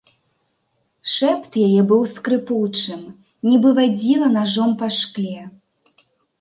[1.13, 3.05] Шэпт яе быў скрыпучым,
[3.51, 5.39] нібы вадзіла нажом па шкле.